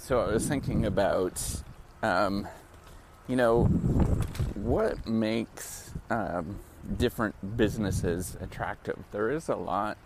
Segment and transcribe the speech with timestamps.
[0.00, 1.62] so I was thinking about,
[2.02, 2.48] um,
[3.28, 3.64] you know,
[4.54, 6.58] what makes um,
[6.96, 8.98] different businesses attractive.
[9.12, 9.98] There is a lot.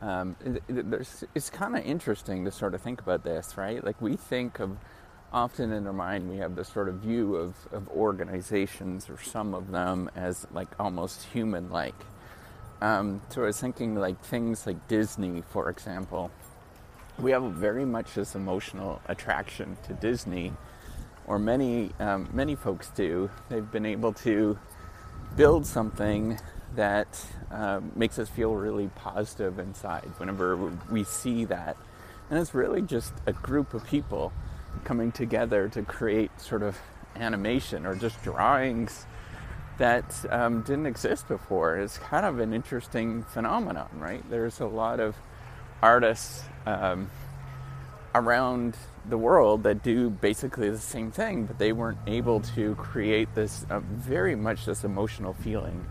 [0.00, 3.82] Um, it, it, it's kind of interesting to sort of think about this, right?
[3.82, 4.78] Like we think of
[5.32, 9.52] often in our mind, we have this sort of view of, of organizations or some
[9.52, 11.94] of them as like almost human like.
[12.80, 16.30] Um, so I was thinking like things like Disney, for example.
[17.18, 20.52] We have very much this emotional attraction to Disney,
[21.26, 21.92] or many
[22.32, 23.30] many um, folks do.
[23.48, 24.58] They've been able to
[25.36, 26.38] build something
[26.74, 30.56] that uh, makes us feel really positive inside whenever
[30.90, 31.76] we see that.
[32.30, 34.32] And it's really just a group of people
[34.82, 36.76] coming together to create sort of
[37.14, 39.06] animation or just drawings
[39.78, 41.76] that um, didn't exist before.
[41.76, 44.28] It's kind of an interesting phenomenon, right?
[44.28, 45.16] There's a lot of
[45.84, 47.10] artists um,
[48.14, 48.74] around
[49.06, 53.66] the world that do basically the same thing, but they weren't able to create this
[53.68, 55.84] uh, very much this emotional feeling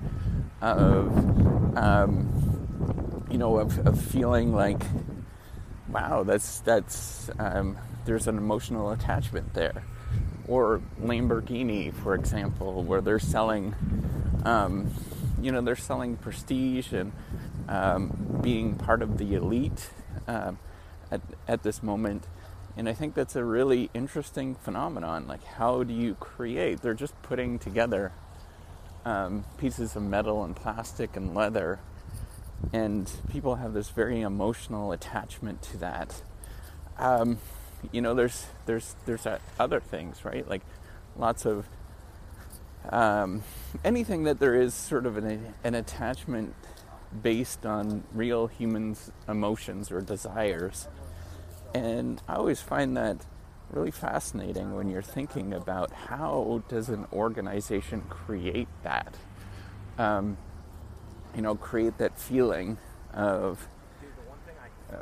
[0.61, 4.81] of, um, you know, of, of, feeling like,
[5.89, 9.83] wow, that's that's um, there's an emotional attachment there.
[10.47, 13.75] Or Lamborghini, for example, where they're selling,
[14.43, 14.91] um,
[15.39, 17.11] you know, they're selling prestige and
[17.67, 19.89] um, being part of the elite
[20.27, 20.53] uh,
[21.11, 22.27] at, at this moment
[22.75, 25.27] and I think that's a really interesting phenomenon.
[25.27, 26.81] Like, how do you create?
[26.81, 28.11] They're just putting together
[29.05, 31.79] um, pieces of metal and plastic and leather,
[32.71, 36.21] and people have this very emotional attachment to that.
[36.97, 37.37] Um,
[37.91, 39.27] you know, there's there's there's
[39.59, 40.47] other things, right?
[40.47, 40.61] Like
[41.15, 41.67] lots of
[42.89, 43.43] um,
[43.83, 46.55] anything that there is sort of an, an attachment
[47.21, 50.87] based on real humans' emotions or desires.
[51.73, 53.25] And I always find that
[53.69, 59.15] really fascinating when you're thinking about how does an organization create that,
[59.97, 60.37] um,
[61.35, 62.77] you know, create that feeling
[63.13, 63.67] of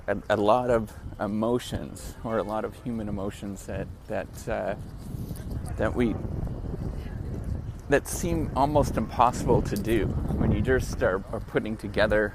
[0.08, 4.76] a, a, lot of emotions or a lot of human emotions that that uh,
[5.78, 6.16] that we
[7.92, 10.06] that seem almost impossible to do
[10.38, 12.34] when you just are, are putting together,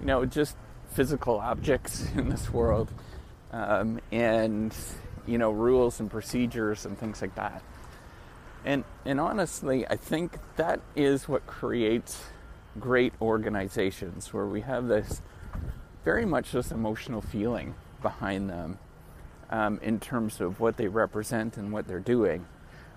[0.00, 0.56] you know, just
[0.90, 2.90] physical objects in this world
[3.54, 4.74] um, and
[5.26, 7.62] you know rules and procedures and things like that.
[8.64, 12.22] And and honestly, I think that is what creates
[12.78, 15.22] great organizations where we have this
[16.04, 18.78] very much this emotional feeling behind them
[19.50, 22.46] um, in terms of what they represent and what they're doing.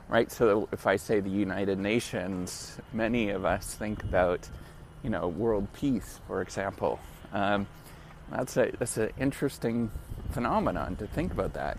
[0.09, 0.31] Right.
[0.31, 4.47] So if I say the United Nations, many of us think about
[5.03, 6.99] you know world peace, for example.
[7.33, 7.67] Um,
[8.31, 9.91] that's a that's an interesting
[10.31, 11.77] phenomenon to think about that.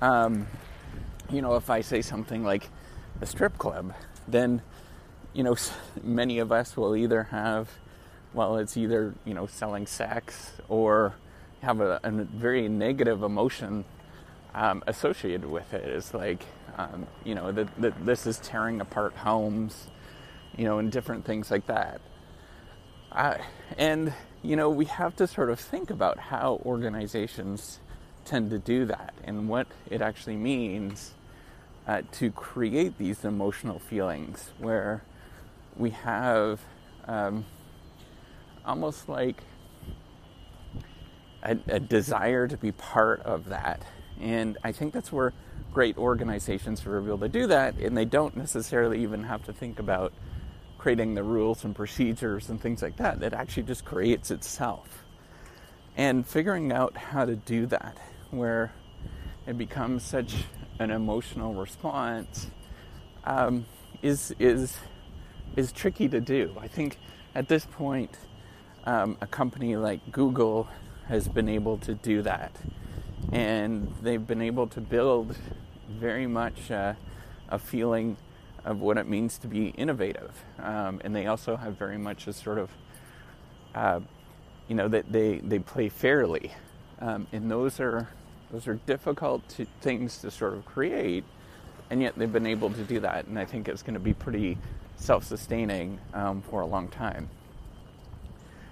[0.00, 0.46] Um,
[1.28, 2.68] you know, if I say something like
[3.20, 3.94] a strip club,
[4.28, 4.62] then
[5.32, 5.56] you know
[6.04, 7.68] many of us will either have,
[8.32, 11.14] well, it's either you know selling sex or
[11.62, 13.84] have a, a very negative emotion
[14.54, 15.84] um, associated with it.
[15.84, 16.44] It's like
[16.76, 19.88] um, you know that this is tearing apart homes,
[20.56, 22.00] you know, and different things like that.
[23.12, 23.38] Uh,
[23.78, 27.80] and you know, we have to sort of think about how organizations
[28.24, 31.14] tend to do that and what it actually means
[31.86, 35.02] uh, to create these emotional feelings where
[35.76, 36.60] we have
[37.06, 37.44] um,
[38.64, 39.42] almost like
[41.42, 43.82] a, a desire to be part of that.
[44.20, 45.32] And I think that's where
[45.72, 49.78] great organizations are able to do that, and they don't necessarily even have to think
[49.78, 50.12] about
[50.78, 53.22] creating the rules and procedures and things like that.
[53.22, 55.04] It actually just creates itself.
[55.96, 57.98] And figuring out how to do that,
[58.30, 58.72] where
[59.46, 60.34] it becomes such
[60.78, 62.50] an emotional response,
[63.24, 63.66] um,
[64.02, 64.76] is is
[65.56, 66.54] is tricky to do.
[66.60, 66.98] I think
[67.34, 68.16] at this point,
[68.84, 70.68] um, a company like Google
[71.08, 72.52] has been able to do that,
[73.36, 75.36] and they've been able to build
[75.90, 76.94] very much uh,
[77.50, 78.16] a feeling
[78.64, 80.32] of what it means to be innovative.
[80.58, 82.70] Um, and they also have very much a sort of,
[83.74, 84.00] uh,
[84.68, 86.50] you know, that they, they play fairly.
[87.02, 88.08] Um, and those are,
[88.50, 91.24] those are difficult to, things to sort of create,
[91.90, 93.26] and yet they've been able to do that.
[93.26, 94.56] And I think it's going to be pretty
[94.96, 97.28] self sustaining um, for a long time.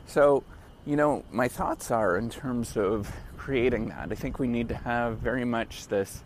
[0.07, 0.43] So,
[0.87, 4.09] you know, my thoughts are in terms of creating that.
[4.11, 6.23] I think we need to have very much this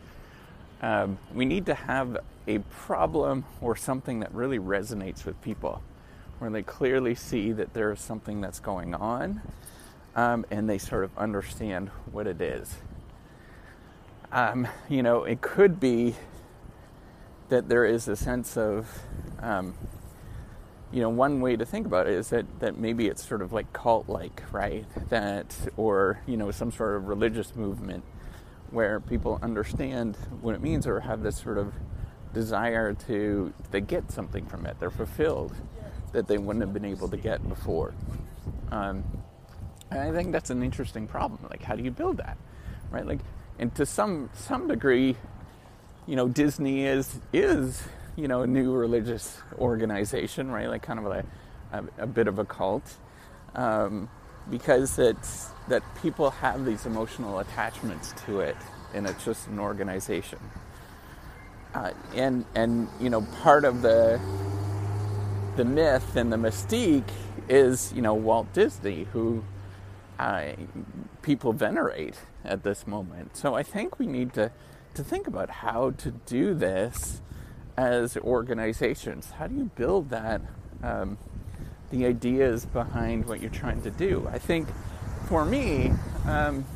[0.83, 5.83] um, we need to have a problem or something that really resonates with people,
[6.39, 9.43] where they clearly see that there is something that's going on
[10.15, 12.77] um, and they sort of understand what it is.
[14.33, 16.15] um, you know, it could be
[17.49, 19.03] that there is a sense of,
[19.41, 19.75] um,
[20.93, 23.53] you know, one way to think about it is that, that maybe it's sort of
[23.53, 24.85] like cult like, right?
[25.11, 28.05] That, or, you know, some sort of religious movement
[28.71, 31.73] where people understand what it means or have this sort of
[32.33, 34.77] desire to, they get something from it.
[34.79, 35.55] They're fulfilled
[36.13, 37.95] that they wouldn't have been able to get before.
[38.71, 39.05] Um,
[39.91, 41.41] and I think that's an interesting problem.
[41.51, 42.37] Like, how do you build that,
[42.91, 43.07] right?
[43.07, 43.21] Like,
[43.59, 45.17] and to some some degree,
[46.07, 47.83] you know, Disney is is
[48.19, 50.69] you know a new religious organization, right?
[50.69, 51.25] Like, kind of a
[51.73, 52.97] a, a bit of a cult,
[53.55, 54.09] um,
[54.51, 58.57] because it's that people have these emotional attachments to it,
[58.93, 60.41] and it's just an organization.
[61.75, 64.21] Uh, and and you know, part of the
[65.57, 67.11] the myth and the mystique
[67.49, 69.45] is you know Walt Disney, who
[70.19, 70.53] uh,
[71.23, 73.37] people venerate at this moment.
[73.37, 74.51] So I think we need to
[74.95, 77.21] to think about how to do this
[77.79, 79.31] as organizations.
[79.39, 80.43] How do you build that?
[80.83, 81.17] Um,
[81.91, 84.29] the ideas behind what you're trying to do.
[84.31, 84.69] I think
[85.27, 85.93] for me,
[86.27, 86.67] um,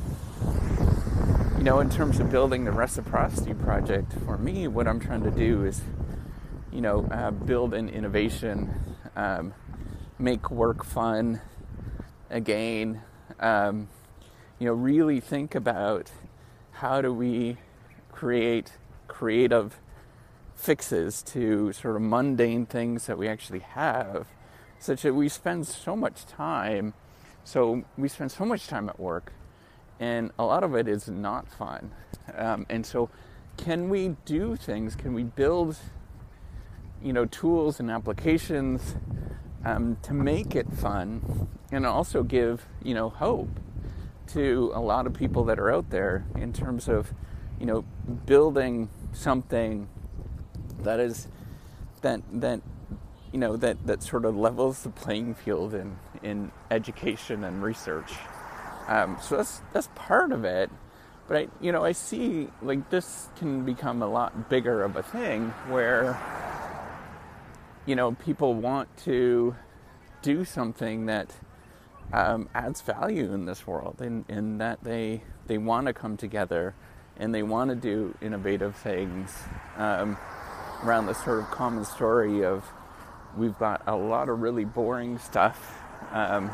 [1.57, 5.31] you know, in terms of building the reciprocity project, for me, what I'm trying to
[5.31, 5.81] do is
[6.71, 8.73] you know, uh, build an innovation,
[9.15, 9.53] um,
[10.17, 11.39] make work fun
[12.31, 13.01] again.
[13.39, 13.89] Um,
[14.57, 16.11] you know, really think about
[16.71, 17.57] how do we
[18.11, 18.71] create
[19.07, 19.77] creative
[20.63, 24.27] fixes to sort of mundane things that we actually have,
[24.79, 26.93] such that we spend so much time.
[27.43, 29.33] So we spend so much time at work,
[29.99, 31.91] and a lot of it is not fun.
[32.33, 33.09] Um, and so,
[33.57, 34.95] can we do things?
[34.95, 35.77] Can we build
[37.03, 38.95] you know tools and applications
[39.65, 43.59] um, to make it fun and also give you know hope
[44.27, 47.13] to a lot of people that are out there in terms of
[47.59, 47.83] you know
[48.25, 49.89] building something
[50.83, 51.27] that is
[52.01, 52.61] that that
[53.31, 58.13] you know that that sort of levels the playing field in in education and research.
[58.87, 60.69] Um, so that's that's part of it.
[61.27, 65.03] But I you know I see like this can become a lot bigger of a
[65.03, 66.19] thing where
[67.85, 69.55] you know, people want to
[70.21, 71.35] do something that
[72.13, 76.73] um, adds value in this world, in, in that they they want to come together
[77.17, 79.35] and they want to do innovative things.
[79.77, 80.17] Um,
[80.83, 82.65] around this sort of common story of
[83.37, 85.79] we've got a lot of really boring stuff,
[86.11, 86.51] um,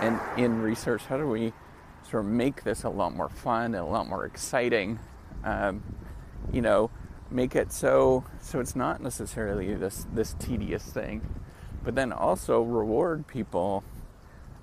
[0.00, 1.52] and in research, how do we
[2.10, 4.98] sort of make this a lot more fun and a lot more exciting?
[5.44, 5.82] Um,
[6.52, 6.90] you know,
[7.30, 11.22] make it so so it's not necessarily this this tedious thing,
[11.84, 13.84] but then also reward people,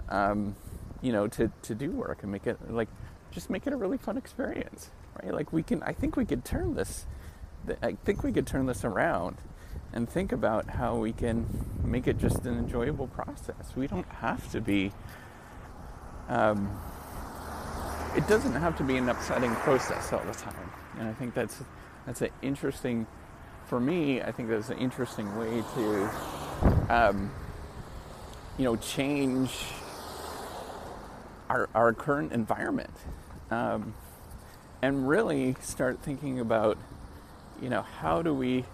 [0.09, 0.55] um,
[1.01, 2.89] you know, to to do work and make it like
[3.35, 4.89] just make it a really fun experience,
[5.21, 5.33] right?
[5.33, 7.05] Like we can, I think we could turn this,
[7.81, 9.37] I think we could turn this around
[9.93, 11.45] and think about how we can
[11.83, 13.75] make it just an enjoyable process.
[13.75, 14.91] We don't have to be.
[16.27, 16.77] Um,
[18.15, 21.61] it doesn't have to be an upsetting process all the time, and I think that's
[22.05, 23.07] that's an interesting,
[23.65, 26.09] for me, I think that's an interesting way to,
[26.89, 27.31] um,
[28.57, 29.51] you know, change
[31.49, 32.93] our, our current environment
[33.49, 33.95] um,
[34.83, 36.77] and really start thinking about,
[37.61, 38.65] you know, how do we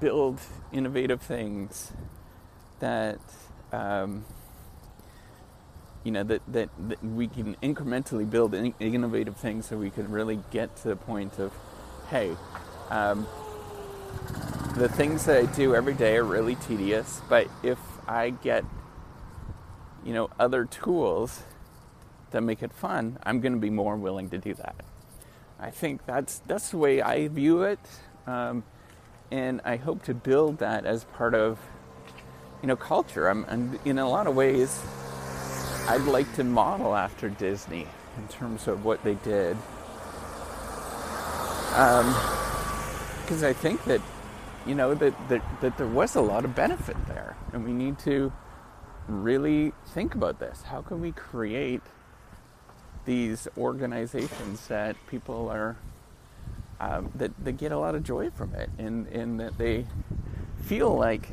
[0.00, 0.40] build
[0.72, 1.92] innovative things
[2.80, 3.20] that,
[3.72, 4.24] um,
[6.04, 10.40] you know, that, that, that, we can incrementally build innovative things so we can really
[10.50, 11.52] get to the point of
[12.08, 12.34] hey,
[12.88, 13.26] um,
[14.76, 18.64] the things that I do every day are really tedious, but if I get,
[20.04, 21.42] you know, other tools
[22.30, 24.76] that make it fun, I'm going to be more willing to do that.
[25.60, 27.80] I think that's that's the way I view it,
[28.26, 28.64] um,
[29.30, 31.58] and I hope to build that as part of,
[32.62, 33.28] you know, culture.
[33.28, 34.80] I'm, and in a lot of ways,
[35.88, 37.86] I'd like to model after Disney
[38.16, 39.56] in terms of what they did
[41.78, 44.00] because um, I think that
[44.66, 47.98] you know that, that that there was a lot of benefit there, and we need
[48.00, 48.32] to
[49.06, 50.62] really think about this.
[50.62, 51.82] How can we create
[53.08, 55.78] these organizations that people are
[56.78, 59.86] um, that they get a lot of joy from it, and and that they
[60.62, 61.30] feel like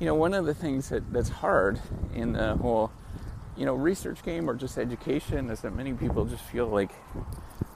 [0.00, 1.78] you know one of the things that, that's hard
[2.14, 2.90] in the whole
[3.58, 6.92] you know research game or just education is that many people just feel like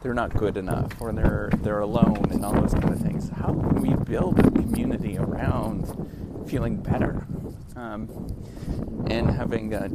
[0.03, 3.29] they're not good enough or they're they're alone and all those kind of things.
[3.29, 7.27] How can we build a community around feeling better
[7.77, 8.09] um,
[9.09, 9.89] and having a,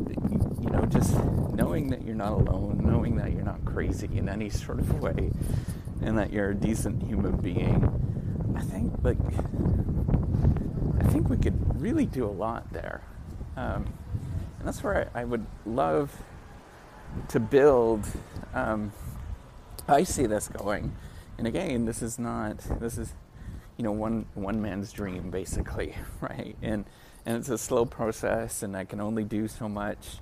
[0.61, 1.17] you know, just
[1.53, 5.31] knowing that you're not alone, knowing that you're not crazy in any sort of way,
[6.01, 8.05] and that you're a decent human being,
[8.55, 9.17] I think like
[10.99, 13.01] I think we could really do a lot there,
[13.57, 13.85] um,
[14.59, 16.15] and that's where I, I, would love
[17.29, 18.05] to build.
[18.53, 18.91] Um,
[19.87, 20.95] I see this going,
[21.37, 23.13] and again, this is not this is
[23.77, 26.55] you know one one man's dream basically, right?
[26.61, 26.85] And
[27.25, 30.19] and it's a slow process, and I can only do so much.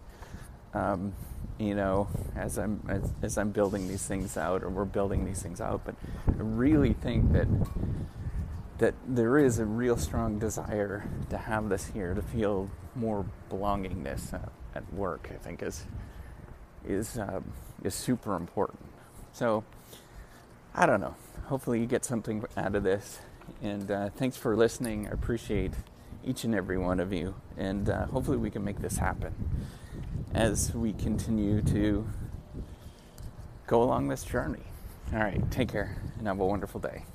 [0.74, 1.14] Um,
[1.60, 5.42] you know, as I'm as, as, I'm building these things out, or we're building these
[5.42, 5.82] things out.
[5.86, 5.96] But
[6.28, 7.48] I really think that
[8.80, 14.34] that there is a real strong desire to have this here, to feel more belongingness
[14.34, 15.30] uh, at work.
[15.32, 15.86] I think is
[16.86, 17.42] is uh,
[17.84, 18.80] is super important.
[19.34, 19.64] So
[20.74, 21.16] I don't know.
[21.46, 23.20] Hopefully, you get something out of this.
[23.62, 25.08] And uh, thanks for listening.
[25.08, 25.74] I appreciate
[26.26, 27.36] each and every one of you.
[27.58, 29.34] And uh, hopefully, we can make this happen
[30.34, 32.08] as we continue to
[33.68, 34.64] go along this journey.
[35.14, 37.06] All right, take care and have a wonderful day.